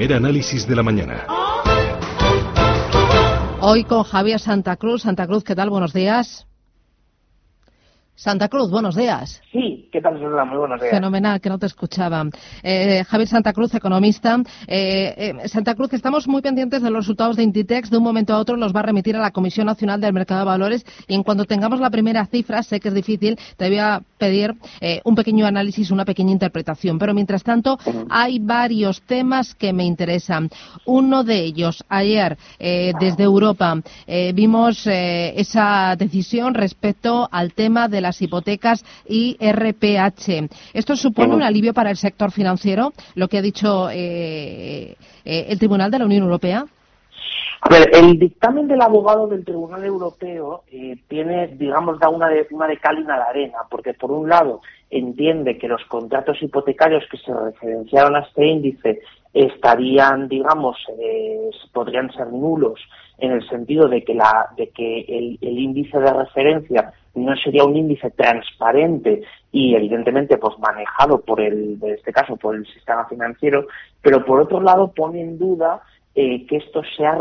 [0.00, 1.26] Primer análisis de la mañana.
[3.60, 5.02] Hoy con Javier Santa Cruz.
[5.02, 5.68] Santa Cruz, ¿qué tal?
[5.68, 6.46] Buenos días.
[8.20, 9.40] Santa Cruz, buenos días.
[9.50, 10.44] Sí, ¿qué tal, Susana?
[10.44, 10.92] Muy buenos días.
[10.92, 12.26] Fenomenal, que no te escuchaba.
[12.62, 14.36] Eh, Javier Santa Cruz, economista.
[14.66, 17.88] Eh, eh, Santa Cruz, estamos muy pendientes de los resultados de Inditex.
[17.88, 20.40] De un momento a otro los va a remitir a la Comisión Nacional del Mercado
[20.40, 23.78] de Valores y en cuanto tengamos la primera cifra, sé que es difícil, te voy
[23.78, 24.54] a pedir
[25.04, 26.98] un pequeño análisis, una pequeña interpretación.
[26.98, 27.78] Pero mientras tanto,
[28.10, 30.50] hay varios temas que me interesan.
[30.84, 33.80] Uno de ellos, ayer, desde Europa,
[34.34, 40.50] vimos esa decisión respecto al tema de la las hipotecas y RPH.
[40.74, 45.58] ¿Esto supone un alivio para el sector financiero, lo que ha dicho eh, eh, el
[45.58, 46.64] Tribunal de la Unión Europea?
[47.62, 52.48] A ver, el dictamen del abogado del Tribunal Europeo eh, tiene, digamos, da una de,
[52.50, 56.42] una de cal y una de arena, porque por un lado entiende que los contratos
[56.42, 59.00] hipotecarios que se referenciaron a este índice
[59.32, 60.76] estarían, digamos,
[61.72, 62.80] podrían ser nulos
[63.20, 67.64] en el sentido de que, la, de que el, el índice de referencia no sería
[67.64, 73.06] un índice transparente y evidentemente pues manejado por el, en este caso, por el sistema
[73.06, 73.66] financiero,
[74.00, 75.82] pero por otro lado pone en duda
[76.14, 77.18] eh, que esto sea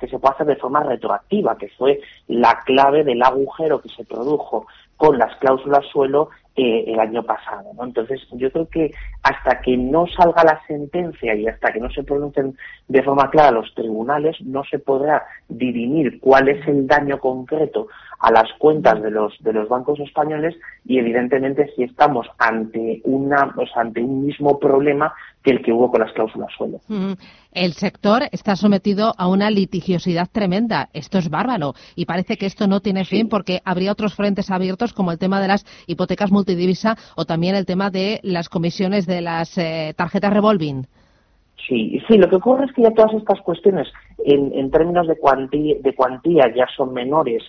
[0.00, 4.04] que se pueda hacer de forma retroactiva, que fue la clave del agujero que se
[4.04, 7.72] produjo con las cláusulas suelo eh, el año pasado.
[7.74, 7.84] ¿no?
[7.84, 12.04] Entonces, yo creo que hasta que no salga la sentencia y hasta que no se
[12.04, 17.88] pronuncien de forma clara los tribunales, no se podrá dirimir cuál es el daño concreto
[18.20, 23.52] a las cuentas de los de los bancos españoles y evidentemente si estamos ante una
[23.56, 25.12] o ante un mismo problema
[25.44, 26.80] que el que hubo con las cláusulas suelo.
[27.52, 30.88] El sector está sometido a una litigiosidad tremenda.
[30.94, 34.94] Esto es bárbaro y parece que esto no tiene fin porque habría otros frentes abiertos
[34.94, 39.20] como el tema de las hipotecas multidivisa o también el tema de las comisiones de
[39.20, 40.86] las eh, tarjetas revolving.
[41.68, 43.86] Sí, sí, lo que ocurre es que ya todas estas cuestiones
[44.24, 47.42] en, en términos de cuantía, de cuantía ya son menores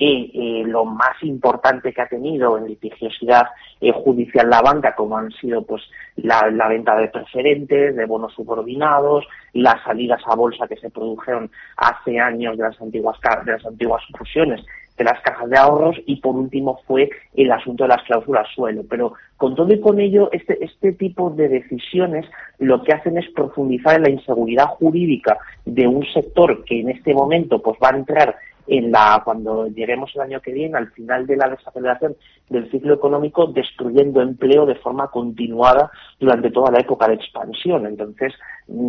[0.00, 3.48] que eh, lo más importante que ha tenido en litigiosidad
[3.82, 5.82] eh, judicial la banca, como han sido pues
[6.16, 12.18] la, venta de preferentes, de bonos subordinados, las salidas a bolsa que se produjeron hace
[12.18, 14.64] años de las antiguas de las antiguas fusiones
[14.96, 18.82] de las cajas de ahorros y por último fue el asunto de las cláusulas suelo.
[18.88, 22.26] Pero con todo y con ello, este, este tipo de decisiones
[22.58, 27.14] lo que hacen es profundizar en la inseguridad jurídica de un sector que en este
[27.14, 31.26] momento pues va a entrar en la cuando lleguemos el año que viene al final
[31.26, 32.16] de la desaceleración
[32.48, 37.86] del ciclo económico destruyendo empleo de forma continuada durante toda la época de expansión.
[37.86, 38.32] Entonces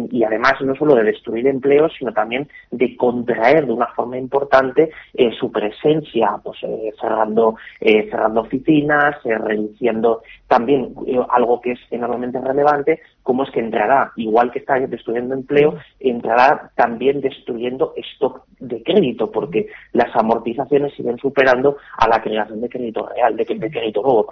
[0.10, 4.92] y además no solo de destruir empleo sino también de contraer de una forma importante
[5.14, 10.94] eh, su presencia pues eh, cerrando eh, cerrando oficinas reduciendo también
[11.30, 16.72] algo que es enormemente relevante como es que entrará igual que está destruyendo empleo entrará
[16.76, 23.08] también destruyendo stock de crédito porque las amortizaciones siguen superando a la creación de crédito
[23.08, 24.28] real, de, crédito nuevo.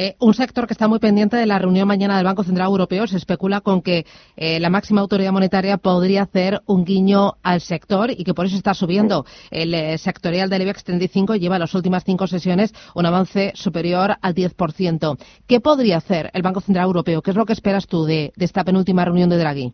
[0.00, 3.08] Eh, un sector que está muy pendiente de la reunión mañana del Banco Central Europeo
[3.08, 4.04] se especula con que
[4.36, 8.54] eh, la máxima autoridad monetaria podría hacer un guiño al sector y que por eso
[8.54, 9.24] está subiendo.
[9.50, 14.36] El eh, sectorial del IBEX 35 lleva las últimas cinco sesiones un avance superior al
[14.36, 15.18] 10%.
[15.48, 17.20] ¿Qué podría hacer el Banco Central Europeo?
[17.20, 19.72] ¿Qué es lo que esperas tú de esta penúltima reunión de Draghi?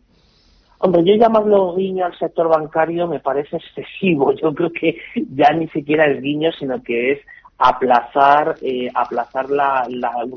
[0.79, 4.33] Hombre, yo llamarlo guiño al sector bancario me parece excesivo.
[4.33, 4.97] Yo creo que
[5.35, 7.19] ya ni siquiera es guiño, sino que es
[7.57, 9.87] aplazar, eh, aplazar la,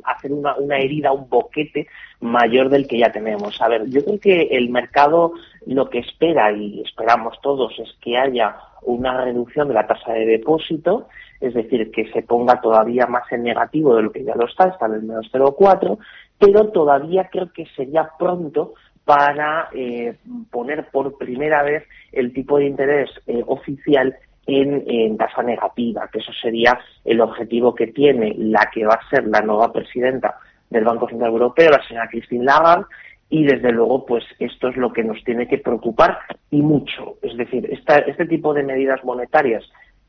[0.04, 1.88] hacer una, una herida, un boquete
[2.20, 3.60] mayor del que ya tenemos.
[3.60, 5.32] A ver, yo creo que el mercado
[5.66, 10.26] lo que espera y esperamos todos es que haya una reducción de la tasa de
[10.26, 11.08] depósito,
[11.40, 14.68] es decir, que se ponga todavía más en negativo de lo que ya lo está,
[14.68, 15.98] está en el menos 0,4,
[16.38, 20.16] pero todavía creo que sería pronto para eh,
[20.50, 24.14] poner por primera vez el tipo de interés eh, oficial
[24.48, 29.26] en, tasa negativa, que eso sería el objetivo que tiene la que va a ser
[29.26, 30.36] la nueva presidenta
[30.70, 32.86] del Banco Central Europeo, la señora Christine Lagarde,
[33.30, 36.18] y desde luego, pues esto es lo que nos tiene que preocupar
[36.50, 37.16] y mucho.
[37.20, 39.64] Es decir, este tipo de medidas monetarias,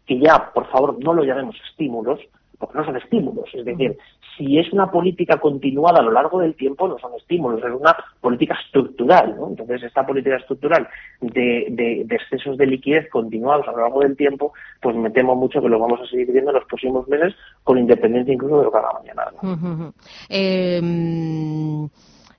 [0.06, 2.22] que ya, por favor, no lo llamemos estímulos,
[2.58, 3.50] porque no son estímulos.
[3.54, 3.98] Es decir,
[4.38, 7.96] si es una política continuada a lo largo del tiempo, no son estímulos, es una
[8.22, 9.36] política estructural.
[9.80, 10.88] Entonces, esta política estructural
[11.22, 15.36] de, de, de, excesos de liquidez continuados a lo largo del tiempo, pues me temo
[15.36, 17.34] mucho que lo vamos a seguir viendo en los próximos meses,
[17.64, 19.24] con independencia incluso de lo que haga mañana.
[19.42, 19.94] ¿no?
[20.30, 20.82] eh,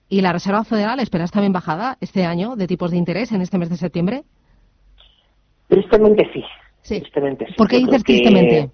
[0.09, 3.59] ¿Y la Reserva Federal esperas también bajada este año de tipos de interés en este
[3.59, 4.25] mes de septiembre?
[5.69, 6.45] Tristemente sí.
[6.83, 7.01] Sí.
[7.01, 7.55] Tristemente sí.
[7.57, 8.71] ¿Por qué dices que...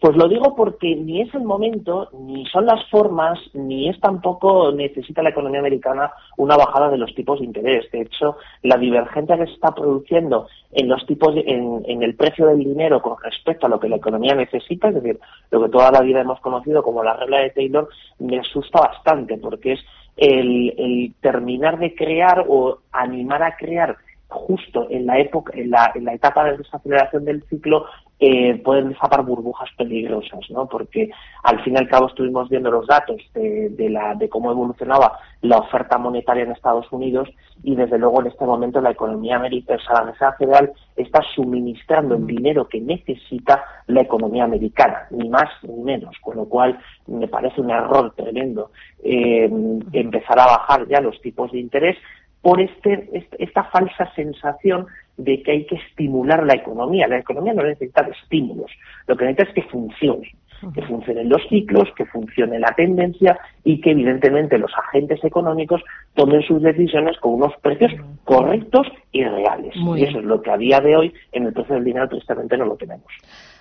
[0.00, 4.70] Pues lo digo porque ni es el momento, ni son las formas, ni es tampoco
[4.70, 7.90] necesita la economía americana una bajada de los tipos de interés.
[7.90, 12.14] De hecho, la divergencia que se está produciendo en los tipos, de, en, en, el
[12.14, 15.18] precio del dinero con respecto a lo que la economía necesita, es decir,
[15.50, 17.88] lo que toda la vida hemos conocido como la regla de Taylor,
[18.20, 19.80] me asusta bastante porque es
[20.16, 23.96] el, el terminar de crear o animar a crear
[24.28, 27.86] justo en la época, en la, en la etapa de desaceleración del ciclo,
[28.20, 30.66] eh, pueden destapar burbujas peligrosas, ¿no?
[30.66, 31.08] Porque
[31.44, 35.18] al fin y al cabo estuvimos viendo los datos de, de, la, de cómo evolucionaba
[35.40, 37.28] la oferta monetaria en Estados Unidos
[37.62, 42.26] y desde luego en este momento la economía americana, la Reserva Federal está suministrando el
[42.26, 46.76] dinero que necesita la economía americana, ni más ni menos, con lo cual
[47.06, 48.72] me parece un error tremendo
[49.02, 49.48] eh,
[49.92, 51.96] empezar a bajar ya los tipos de interés
[52.42, 54.86] por este, esta falsa sensación
[55.16, 57.08] de que hay que estimular la economía.
[57.08, 58.70] La economía no necesita de estímulos,
[59.06, 60.32] lo que necesita es que funcione,
[60.74, 65.82] que funcionen los ciclos, que funcione la tendencia y que evidentemente los agentes económicos
[66.14, 67.92] tomen sus decisiones con unos precios
[68.24, 69.74] correctos y reales.
[69.76, 72.08] Muy y eso es lo que a día de hoy en el precio del dinero
[72.08, 73.06] tristemente no lo tenemos.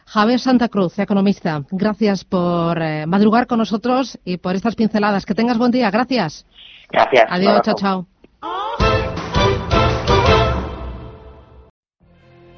[0.05, 5.25] Javier Santa Cruz, economista, gracias por eh, madrugar con nosotros y por estas pinceladas.
[5.25, 5.91] Que tengas buen día.
[5.91, 6.45] Gracias.
[6.89, 7.25] Gracias.
[7.29, 8.16] Adiós, chao, chao.